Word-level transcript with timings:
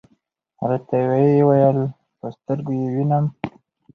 راته 0.69 0.99
وې 1.09 1.29
ویل: 1.47 1.77
په 2.19 2.27
سترګو 2.35 2.71
یې 2.79 2.87
وینم. 2.95 3.25